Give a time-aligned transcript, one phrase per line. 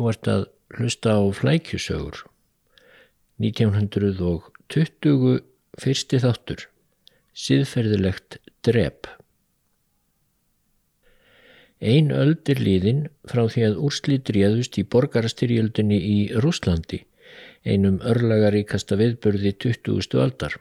[0.00, 0.42] Þú ert að
[0.78, 2.22] hlusta á flækjusögur.
[3.44, 5.34] 1920
[5.76, 6.62] fyrsti þáttur.
[7.36, 9.10] Siðferðilegt drep.
[11.84, 17.04] Ein öld er líðin frá því að úrslit réðust í borgarastyrjöldinni í Rúslandi,
[17.68, 20.16] einum örlagaríkasta viðbörði 20.
[20.24, 20.56] aldar.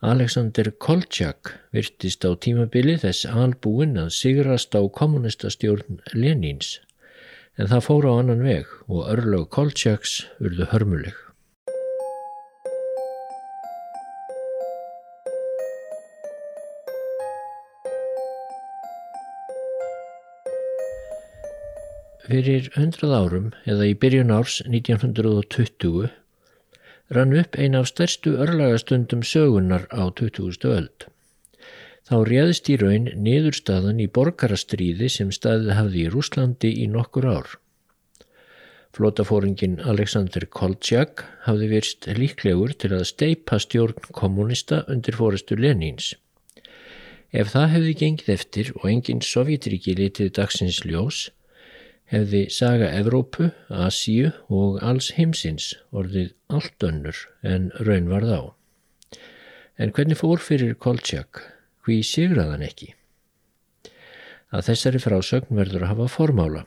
[0.00, 6.80] Alexander Kolchak virtist á tímabili þess albúin að sigrast á kommunistastjórn Lenins
[7.58, 11.16] en það fór á annan veg og örlög Koltjaks urðu hörmuleg.
[22.30, 26.10] Fyrir hundrað árum eða í byrjun árs 1920
[27.10, 30.62] rann upp ein af stærstu örlagastundum sögunar á 20.
[30.70, 31.08] öld.
[32.10, 37.52] Þá réðist í raun niðurstaðan í borgarastríði sem staðið hafði í Rúslandi í nokkur ár.
[38.98, 46.08] Flótafóringin Alexander Koltsjak hafði virst líklegur til að steipa stjórn kommunista undir fórastu Lenins.
[47.30, 51.20] Ef það hefði gengið eftir og enginn sovjetríki litið dagsins ljós,
[52.10, 58.40] hefði saga Evrópu, Asíu og alls heimsins orðið allt önnur en raun var þá.
[59.78, 61.59] En hvernig fór fyrir Koltsjak?
[61.86, 62.94] Hví sigraðan ekki.
[64.50, 66.64] Að þessari frásögn verður að hafa formála.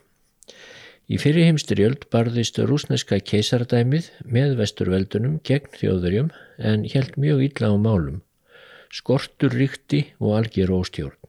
[1.11, 7.75] Í fyrir heimstyrjöld barðist rúsneska keisardæmið með vesturveldunum gegn þjóðverjum en held mjög illa á
[7.75, 8.21] málum.
[8.93, 11.19] Skortur ríkti og algjör óstjórn.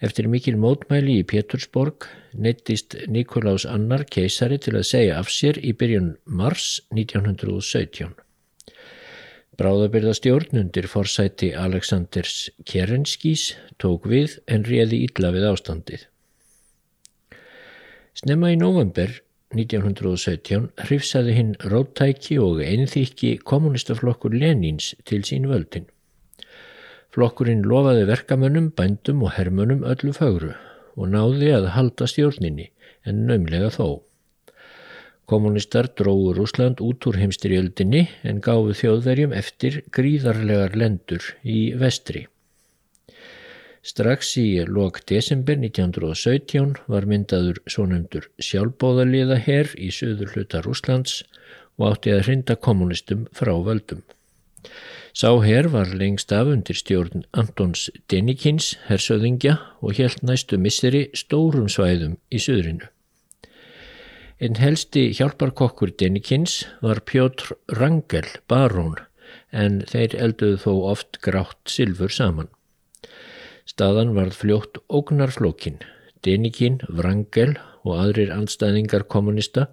[0.00, 5.74] Eftir mikil mótmæli í Pétursborg neittist Nikolás Annar keisari til að segja af sér í
[5.76, 8.16] byrjun mars 1917.
[9.60, 13.42] Bráðabyrðastjórn undir forsæti Aleksandrs Kerenskís
[13.82, 16.06] tók við en réði ítla við ástandið.
[18.16, 19.12] Snemma í november
[19.52, 25.90] 1917 hrifsaði hinn róttæki og einþykki kommunistaflokkur Lenins til sín völdin.
[27.12, 30.54] Flokkurinn lofaði verkamönnum, bændum og hermönnum öllu fögru
[30.96, 32.70] og náði að halda stjórninni
[33.04, 34.00] en naumlega þó.
[35.30, 42.24] Kommunistar dróðu Rúsland út úr heimstyrjöldinni en gáðu þjóðverjum eftir gríðarlegar lendur í vestri.
[43.86, 51.22] Strax í lok desember 1917 var myndaður svonumdur sjálfbóðaliða herr í söður hluta Rúslands
[51.78, 54.02] og átti að hrinda kommunistum frá völdum.
[55.14, 61.70] Sá herr var lengst af undir stjórn Antons Denikins, hersöðingja og helt næstu misseri stórum
[61.70, 62.90] svæðum í söðrinu.
[64.40, 68.94] Einn helsti hjálparkokkur Denikins var Pjótr Rangel barón
[69.52, 72.48] en þeir elduðu þó oft grátt silfur saman.
[73.68, 75.76] Staðan varð fljótt ógnarflókin.
[76.24, 79.66] Denikin, Vrangel og aðrir anstæðingar kommunista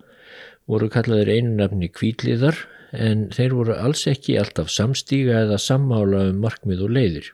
[0.68, 2.60] voru kallaðir einu nafni kvíliðar
[2.92, 7.34] en þeir voru alls ekki alltaf samstíga eða sammála um markmið og leiðir.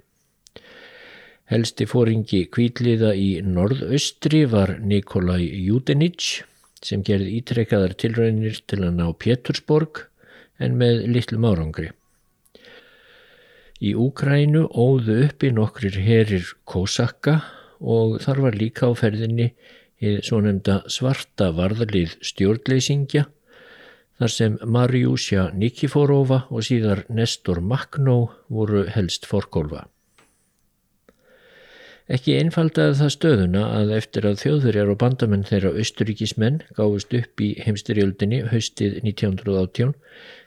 [1.49, 6.43] Helsti fóringi kvíliða í norðaustri var Nikolai Judenich
[6.83, 10.05] sem gerði ítrekkaðar tilraunir til að ná Pétursborg
[10.59, 11.91] en með litlum árangri.
[13.83, 17.41] Í Úkrænu óðu uppi nokkrir herir kósakka
[17.79, 19.49] og þar var líka á ferðinni
[20.23, 23.25] svo nefnda svarta varðalið stjórnleysingja
[24.19, 28.17] þar sem Marjúsja Nikiforova og síðar Nestor Maknó
[28.47, 29.87] voru helst forkólfa.
[32.11, 37.53] Ekki einfaldaði það stöðuna að eftir að þjóðverjar og bandamenn þeirra austuríkismenn gáðust upp í
[37.63, 39.93] heimstyrjöldinni haustið 1918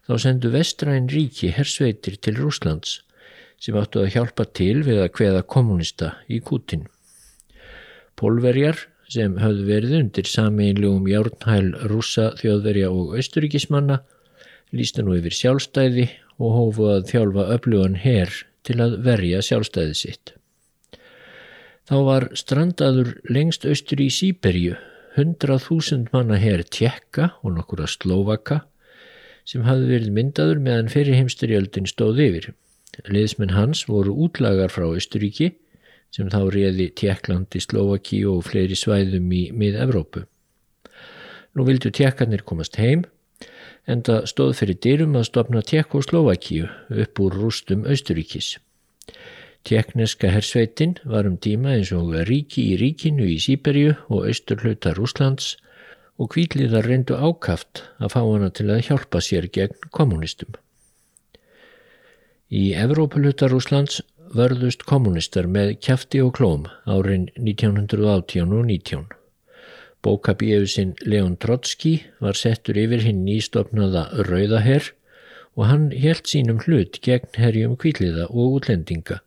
[0.04, 2.98] þá sendu vestræn ríki hersveitir til Rúslands
[3.62, 6.84] sem áttu að hjálpa til við að hveða kommunista í Kútin.
[8.20, 14.02] Pólverjar sem höfðu verið undir sameinlegum járnhæl rúsa, þjóðverja og austuríkismanna
[14.76, 20.36] lísta nú yfir sjálfstæði og hófu að þjálfa öflugan herr til að verja sjálfstæði sitt.
[21.86, 24.74] Þá var strandaður lengst austur í Sýberju,
[25.14, 28.64] hundrað þúsund manna herr tjekka og nokkura slóvaka
[29.46, 32.48] sem hafði verið myndaður meðan fyrir heimsturjöldin stóð yfir.
[33.06, 35.52] Leðismenn hans voru útlagar frá Östuríki
[36.10, 40.24] sem þá réði Tjekklandi, Slovaki og fleiri svæðum í mið-Evrópu.
[41.54, 43.06] Nú vildu tjekkarnir komast heim
[43.86, 46.66] en það stóð fyrir dyrum að stopna Tjekkoslovakíu
[47.04, 48.56] upp úr rústum Östuríkis.
[49.66, 54.92] Tjekneska hersveitin var um tíma eins og ríki í ríkinu í Sýberju og austur hluta
[54.94, 55.56] Rúslands
[56.22, 60.54] og kvíliðar reyndu ákaft að fá hana til að hjálpa sér gegn kommunistum.
[62.46, 63.98] Í Evrópuluta Rúslands
[64.38, 69.04] vörðust kommunistar með kjafti og klóm árin 1918 og 19.
[70.06, 74.92] Bókabíöfusinn Leon Trotsky var settur yfir hinn nýstofnaða Rauðaherr
[75.58, 79.24] og hann helt sínum hlut gegn herjum kvíliða og útlendinga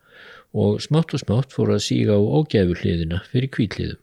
[0.53, 4.01] og smátt og smátt fór að síga á ógæfuhliðina fyrir kvíliðum.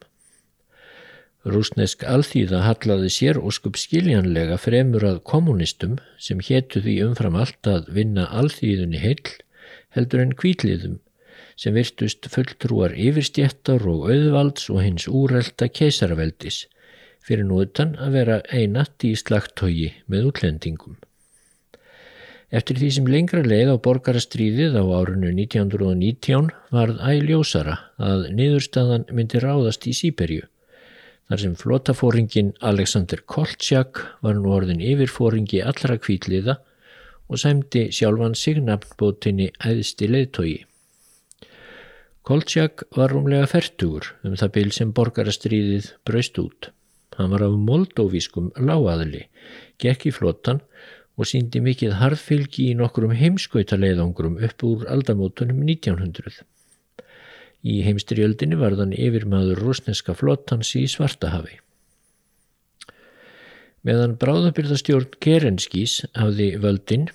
[1.47, 7.71] Rúsnesk alþýða hallaði sér og skup skiljanlega fremur að kommunistum sem héttu því umfram allt
[7.71, 9.35] að vinna alþýðunni heill
[9.95, 10.97] heldur en kvíliðum
[11.57, 16.65] sem virtust fulltrúar yfirstjættar og auðvalds og hins úrelta keisaraveldis
[17.27, 20.99] fyrir nútan að vera einatt í slagtögi með útlendingum.
[22.57, 29.43] Eftir því sem lengra leið á borgarastríðið á árunnu 1919 varð æljósara að niðurstaðan myndi
[29.43, 30.47] ráðast í Sýberju
[31.29, 36.57] þar sem flotafóringin Alexander Koltsjak var nú orðin yfirfóringi allra kvítliða
[37.27, 40.61] og sæmdi sjálfan sig nafnbótinni æðsti leðtogi.
[42.27, 46.71] Koltsjak var rúmlega færtugur um það byl sem borgarastriðið braust út.
[47.19, 49.27] Hann var af moldóviskum láaðli,
[49.83, 50.63] gekk í flottan
[51.17, 56.43] og síndi mikið harðfylgi í nokkrum heimskautaleiðangrum upp úr aldamótunum 1900.
[57.67, 61.59] Í heimstriöldinni var þann yfirmaður rúsneska flottans í Svartahafi.
[63.87, 67.09] Meðan bráðabyrðastjórn Kerenskís hafði völdin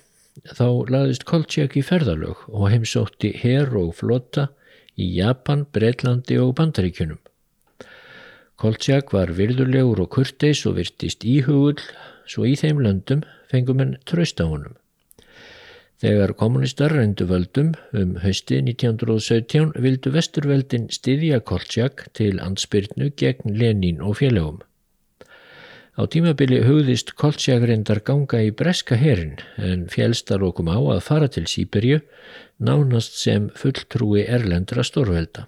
[0.56, 4.48] þá laðist Koltsjak í ferðalög og heimsótti her og flotta
[4.96, 7.20] í Japan, Breitlandi og Bandaríkjunum.
[8.60, 11.80] Koltsjak var virðulegur og kurteis og virtist íhugull
[12.26, 14.76] svo í þeim löndum fengum henn tröst á honum.
[16.02, 24.02] Þegar kommunistar reyndu völdum um hausti 1917 vildu vesturveldin styðja Koltsjak til ansbyrnu gegn Lenin
[24.02, 24.58] og félögum.
[25.94, 31.30] Á tímabili hugðist Koltsjak reyndar ganga í breska herin en fjelstar okkum á að fara
[31.30, 32.00] til Sýberju
[32.58, 35.46] nánast sem fulltrúi erlendra stórvelda.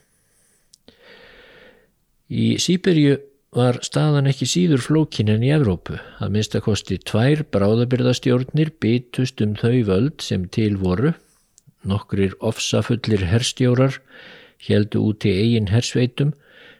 [2.30, 3.18] Í Sýberju
[3.54, 9.76] var staðan ekki síður flókin en í Evrópu, að minnstakosti tvær bráðabyrðastjórnir bytust um þau
[9.86, 11.12] völd sem til voru,
[11.86, 14.00] nokkrir ofsafullir herstjórar
[14.66, 16.32] heldu út í eigin hersveitum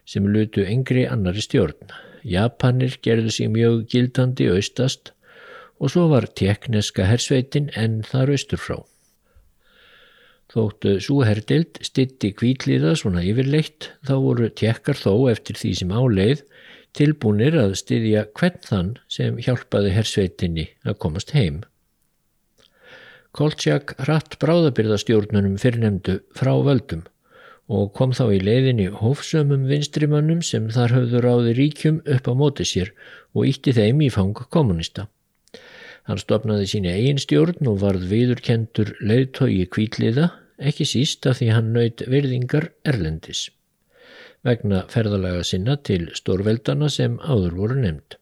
[0.09, 1.93] sem lutu yngri annari stjórn.
[2.25, 5.13] Japanir gerðu sig mjög gildandi austast
[5.79, 8.79] og svo var tekneska hersveitin en þar austur frá.
[10.55, 16.45] Þóttu súherdild stitti kvíliða svona yfirleitt þá voru tjekkar þó eftir því sem áleið
[16.95, 21.63] tilbúinir að styðja hvern þann sem hjálpaði hersveitinni að komast heim.
[23.35, 27.03] Koltsjak hratt bráðabyrðastjórnunum fyrirnemdu frá völdum
[27.67, 32.67] og kom þá í leiðinni hófsömum vinstrimannum sem þar höfðu ráði ríkjum upp á móti
[32.69, 32.93] sér
[33.33, 35.09] og ítti þeim í fang kommunista.
[36.05, 40.29] Hann stopnaði síni eigin stjórn og varð viðurkendur leiðtói kvítliða
[40.61, 43.49] ekki síst af því hann naut virðingar erlendis,
[44.45, 48.19] vegna ferðalega sinna til stórveldana sem áður voru nefnd.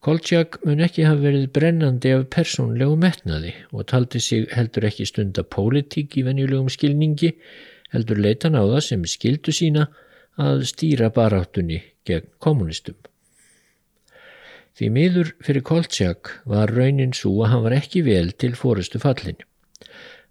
[0.00, 5.44] Koltsjak mun ekki hafa verið brennandi af persónlegu metnaði og taldi sig heldur ekki stunda
[5.44, 7.34] pólitík í venjulegum skilningi,
[7.92, 9.90] heldur leitan á það sem skildu sína
[10.40, 12.96] að stýra baráttunni gegn kommunistum.
[14.72, 19.36] Því miður fyrir Koltsjak var raunin svo að hann var ekki vel til fórustu fallin.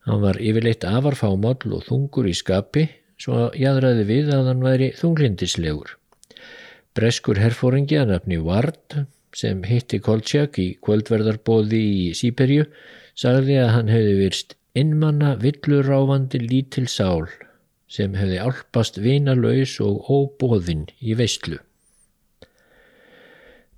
[0.07, 2.87] Hann var yfirleitt afarfámál og þungur í skapi
[3.19, 5.95] svo jáðræði við að hann væri þunglindislegur.
[6.97, 9.01] Breskur herfóringi að nafni Ward
[9.35, 12.65] sem hitti Koltsjak í kvöldverðarbóði í Sýperju
[13.19, 17.29] sagði að hann hefði virst innmanna villuráfandi lítil sál
[17.89, 21.57] sem hefði álpast vinalaus og óbóðinn í veistlu.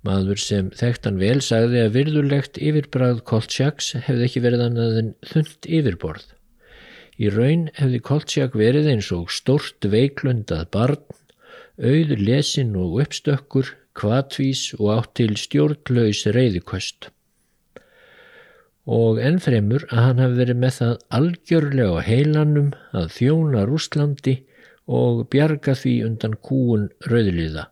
[0.02, 5.68] Maður sem þekktan vel sagði að virðulegt yfirbræð Koltsjaks hefði ekki verið annað en þund
[5.78, 6.24] yfirborð.
[7.22, 11.02] Í raun hefði Koltsjak verið eins og stort veiklundað barn,
[11.78, 17.10] auður lesin og uppstökkur, kvatvís og átt til stjórnlaus reyðikost.
[18.90, 24.40] Og ennfremur að hann hafi verið með það algjörlega á heilanum að þjóna Rúslandi
[25.00, 27.68] og bjarga því undan kúun rauðliða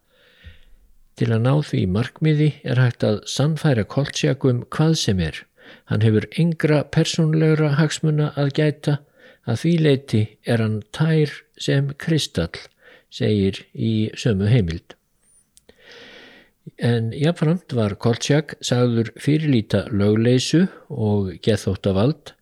[1.20, 5.42] Til að ná því markmiði er hægt að sannfæra Koltsjakum hvað sem er.
[5.90, 8.94] Hann hefur yngra persónlegra hagsmuna að gæta
[9.48, 12.56] að því leiti er hann tær sem kristall,
[13.10, 14.96] segir í sömu heimild.
[16.78, 22.34] En jáfnframt var Koltsjak sagður fyrirlíta lögleysu og gethóttavald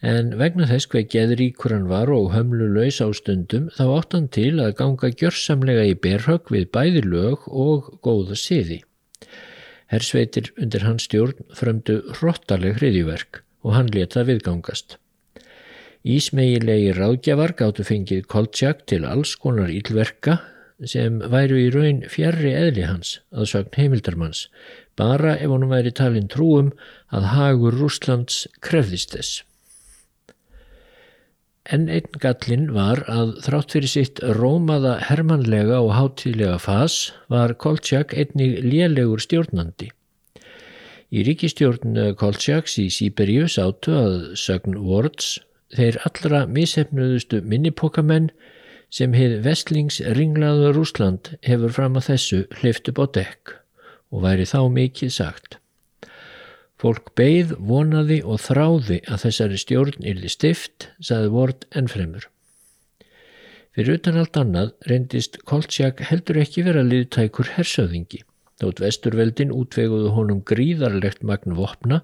[0.00, 4.52] en vegna þess hver geðríkur hann var og hömlulegs á stundum þá átt hann til
[4.62, 8.80] að ganga gjörsamlega í berhögg við bæði lög og góða siði.
[9.90, 14.98] Hersveitir undir hans stjórn frömdu hrottaleg hriðjúverk og hann leta viðgangast.
[16.06, 20.38] Ísmegilegi ráðgjafar gáttu fengið Koltsjak til alls konar ílverka,
[20.86, 24.44] sem væru í raun fjarrri eðli hans að sögn heimildarmanns,
[24.94, 26.70] bara ef honum væri talin trúum
[27.10, 29.42] að hagur Rúslands krefðist þess.
[31.68, 38.14] En einn gallin var að þrátt fyrir sitt rómaða hermanlega og hátíðlega fas var Koltsjak
[38.14, 39.90] einnig lélegur stjórnandi.
[41.12, 45.36] Í ríkistjórn Koltsjaks í Sýberíus áttu að sögn Words
[45.76, 48.30] þeir allra missefnuðustu minnipokamenn
[48.94, 53.58] sem heið vestlings ringlaður Rúsland hefur fram að þessu hliftu bá dekk
[54.08, 55.58] og væri þá mikið sagt.
[56.78, 62.28] Fólk beigð, vonaði og þráði að þessari stjórn yrði stift, saði Vord ennfremur.
[63.74, 68.22] Fyrir utan allt annað reyndist Koltsjak heldur ekki vera liðtækur hersöðingi.
[68.58, 72.00] Þótt vesturveldin útveguðu honum gríðarlegt magn vopna,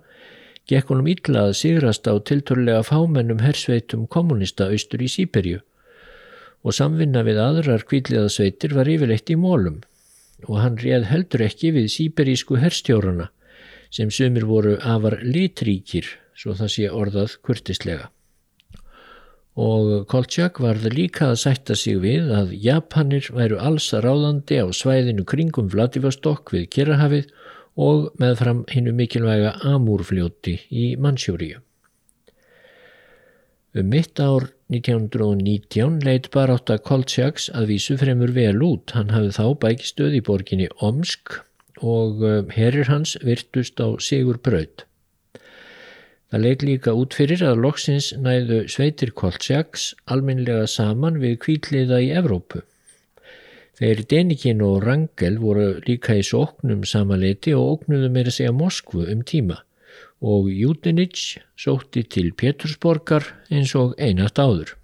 [0.71, 5.61] gekk honum illa að sigrast á tilturlega fámennum hersveitum kommunista austur í Sýperju
[6.64, 9.83] og samvinna við aðrar kvíliðasveitir var yfirleitt í mólum
[10.49, 13.30] og hann réð heldur ekki við sýperísku herstjórana
[13.94, 18.09] sem sumir voru afar litríkir, svo það sé orðað kurtislega.
[19.54, 25.23] Og Koltjak varð líka að sætta sig við að Japanir væru alls ráðandi á svæðinu
[25.30, 27.28] kringum Vladivostok við Kirrahafið
[27.75, 31.61] og meðfram hinnu mikilvæga Amúrfljóti í Mansjúriu.
[33.75, 38.95] Um mitt ár 1919 leitt barátt að Koltjaks að vísu fremur vel út.
[38.95, 41.40] Hann hafði þá bækistöð í borginni Omsk
[41.83, 44.87] og um, herrir hans virtust á sigur braud.
[46.31, 52.14] Það leik líka út fyrir að loksins næðu sveitir Koltsjaks alminlega saman við kvíliða í
[52.14, 52.62] Evrópu.
[53.75, 59.25] Þeir Denikin og Rangel voru líka í sóknum samanleiti og óknuðu meira segja Moskvu um
[59.26, 59.64] tíma
[60.25, 64.76] og Júdinich sótti til Pétursborgar eins og einast áður.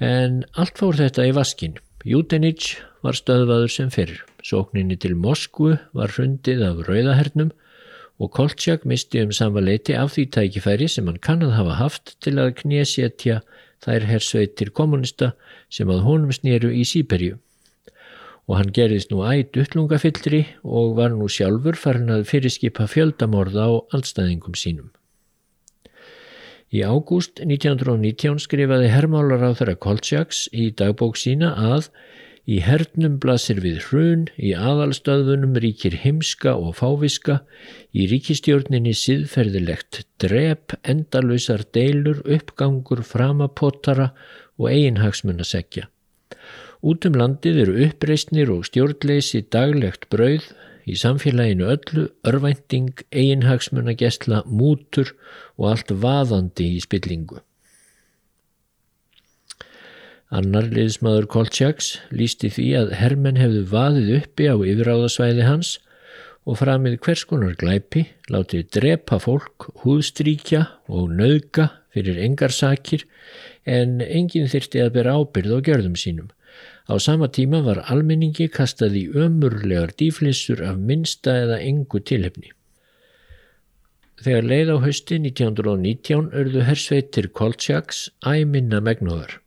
[0.00, 1.76] En allt fór þetta í vaskin.
[2.06, 4.22] Júdinich var stöðvaður sem fyrir.
[4.46, 7.50] Sókninni til Moskvu var hrundið af rauðahernum
[8.22, 12.54] og Koltsjak misti um samvaleiti af því tækifæri sem hann kannad hafa haft til að
[12.62, 13.42] knésétja
[13.84, 15.32] þær hersveitir kommunista
[15.72, 17.38] sem að honum snýru í Sýberju.
[18.46, 23.72] Og hann gerðist nú ætt uttlungafyllri og var nú sjálfur farin að fyrirskipa fjöldamorða á
[23.96, 24.92] allstæðingum sínum.
[26.74, 31.90] Í ágúst 1919 skrifaði hermálar á þeirra Koltsjaks í dagbók sína að
[32.46, 37.40] Í hernum blasir við hrun, í aðalstöðunum ríkir himska og fáviska,
[37.90, 44.12] í ríkistjórninni siðferðilegt drep, endalösar deilur, uppgangur, framapottara
[44.62, 45.88] og eiginhagsmunnasekja.
[46.86, 50.46] Út um landið eru uppreysnir og stjórnleysi daglegt brauð,
[50.86, 55.16] í samfélaginu öllu, örvænting, eiginhagsmunnagesla, mútur
[55.58, 57.42] og allt vaðandi í spillingu.
[60.34, 65.76] Annar liðsmaður Koltsjaks lísti því að hermenn hefðu vaðið uppi á yfiráðasvæði hans
[66.46, 73.06] og framið hvers konar glæpi, látið drepa fólk, húðstríkja og nauka fyrir engarsakir
[73.66, 76.28] en enginn þyrti að bera ábyrð á gjörðum sínum.
[76.90, 82.50] Á sama tíma var almenningi kastað í ömurlegar dýflissur af minsta eða engu tilhefni.
[84.26, 89.38] Þegar leið á hösti 1919 örðu hersveitir Koltsjaks æminna megnóðar.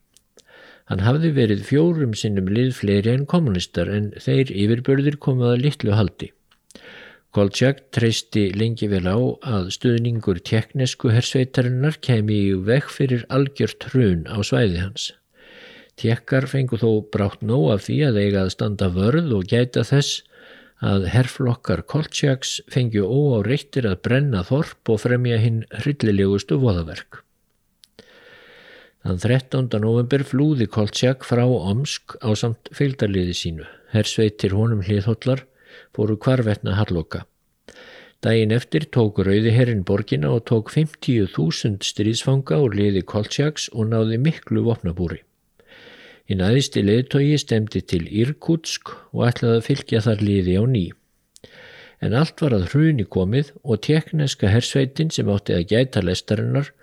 [0.89, 6.31] Hann hafði verið fjórum sinnum lið fleiri en kommunistar en þeir yfirbörðir komuða litlu haldi.
[7.29, 14.25] Koltsjak treysti lengi vel á að stuðningur teknesku hersveitarinnar kemi í vekk fyrir algjört hrun
[14.25, 15.11] á svæði hans.
[15.99, 20.23] Tekkar fengu þó brátt nóg af því að eiga að standa vörð og gæta þess
[20.81, 27.21] að herrflokkar Koltsjaks fengju óáreittir að brenna þorp og fremja hinn hryllilegustu voðaverk.
[28.99, 29.79] Þann 13.
[29.79, 33.67] november flúði Koltsjak frá Omsk á samt fylgdarliði sínu.
[33.93, 35.45] Hersveitir honum hliðhóllar
[35.95, 37.23] fóru kvarvetna halloka.
[38.19, 44.65] Dægin eftir tók Rauðiherrin borgina og tók 50.000 stríðsfanga úr liði Koltsjaks og náði miklu
[44.67, 45.21] vopnabúri.
[46.27, 50.83] Hinn aðisti liðtogi stemdi til Irkutsk og ætlaði að fylgja þar liði á ný.
[52.03, 56.73] En allt var að hruni komið og tekneska hersveitin sem átti að gæta lestarinnar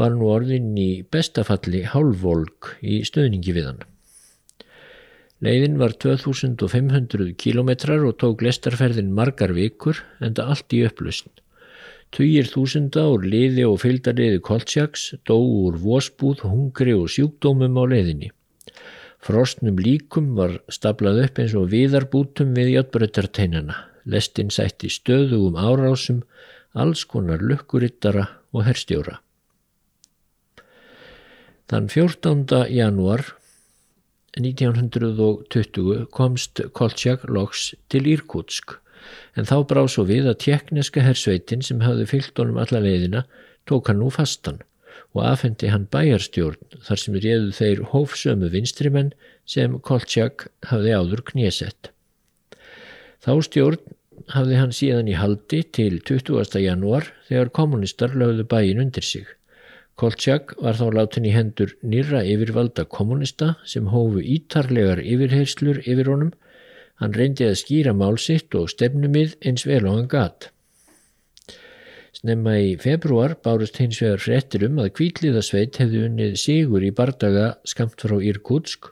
[0.00, 3.82] var nú orðin í bestafalli hálfvolk í stöðningi við hann.
[5.44, 11.28] Leiðin var 2500 kilometrar og tók lestarferðin margar vikur enda allt í upplösn.
[12.14, 18.30] Tugir þúsunda úr liði og fylgdarliði Koltsjaks dó úr vósbúð, hungri og sjúkdómum á leiðinni.
[19.24, 23.76] Frostnum líkum var staplað upp eins og viðarbútum við játbröttarteinana.
[24.04, 26.22] Lestin sætti stöðugum árásum,
[26.72, 29.23] alls konar lukkurittara og herstjóra.
[31.72, 32.44] Þann 14.
[32.68, 33.22] januar
[34.36, 38.74] 1920 komst Koltsjak loks til Irkutsk
[39.38, 43.22] en þá brá svo við að tjekkneska hersveitin sem hafði fyllt honum alla leiðina
[43.70, 44.60] tók hann nú fastan
[45.14, 49.12] og afhendi hann bæjarstjórn þar sem réðu þeir hófsömu vinstrimenn
[49.48, 51.90] sem Koltsjak hafði áður knésett.
[53.24, 53.80] Þá stjórn
[54.34, 56.60] hafði hann síðan í haldi til 20.
[56.60, 59.24] janúar þegar kommunistar lögðu bæin undir sig.
[60.00, 66.32] Koltsjak var þá látin í hendur nýra yfirvalda kommunista sem hófu ítarlegar yfirheyrslur yfir honum.
[66.98, 70.48] Hann reyndi að skýra málsitt og stefnumið eins vel og hann gatt.
[72.14, 77.48] Snemma í februar bárust hins vegar frettir um að kvíliðasveit hefði unnið sigur í bardaga
[77.66, 78.90] skamt frá Irkutsk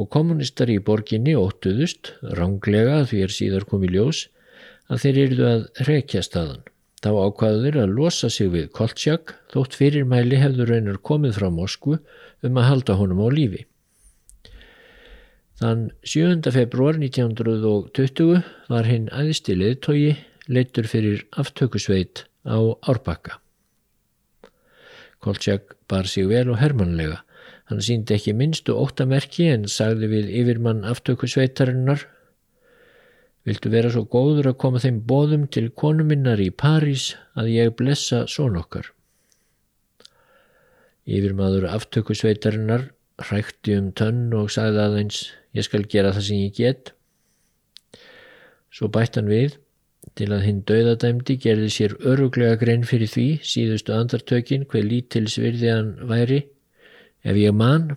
[0.00, 4.26] og kommunistar í borginni óttuðust, ránglega því er síðar komið ljós,
[4.88, 6.62] að þeir eruðu að rekja staðan.
[7.00, 11.96] Þá ákvaðu þeir að losa sig við Koltsjak þótt fyrirmæli hefðu raunar komið frá Moskvu
[12.44, 13.62] um að halda honum á lífi.
[15.60, 16.52] Þann 7.
[16.52, 20.12] februar 1920 var hinn aðisti leðtogi
[20.48, 23.40] leittur fyrir aftökusveit á Árbakka.
[25.20, 27.20] Koltsjak bar sig vel og hermanlega.
[27.68, 32.06] Hann síndi ekki minnstu óttamerki en sagði við yfirmann aftökusveitarinnar
[33.48, 38.26] Viltu vera svo góður að koma þeim bóðum til konuminnar í París að ég blessa
[38.28, 38.90] són okkar?
[41.08, 45.22] Yfirmaður aftökusveitarinnar hrækti um tönn og sagði aðeins
[45.56, 46.92] ég skal gera það sem ég get.
[48.70, 49.56] Svo bætt hann við
[50.16, 55.72] til að hinn döðadæmdi gerði sér öruglega grein fyrir því síðustu andartökin hver lítils virði
[55.72, 56.44] hann væri
[57.24, 57.94] ef ég mann.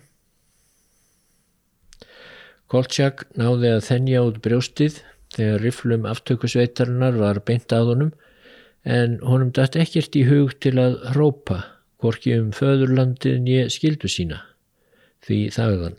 [2.72, 5.02] Koltsjak náði að þennja út brjóstið
[5.34, 8.12] þegar riflum aftökusveitarinnar var beint að honum
[8.84, 11.62] en honum dætt ekkert í hug til að hrópa
[12.02, 14.42] hvorki um föðurlandið nýja skildu sína
[15.24, 15.96] því þagðan.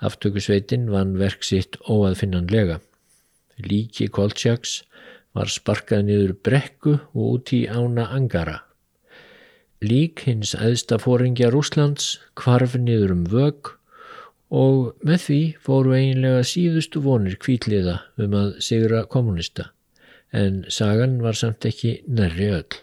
[0.00, 2.78] Aftökusveitin vann verk sitt óaðfinnanlega.
[3.60, 4.78] Líki Koltsjaks
[5.36, 8.62] var sparkað niður brekku og út í ána Angara.
[9.84, 13.74] Lík hins aðsta fóringja Rúslands kvarf niður um vög
[14.50, 19.70] og með því fóru eiginlega síðustu vonir kvítliða um að sigra kommunista
[20.34, 22.78] en sagan var samt ekki nærri öll.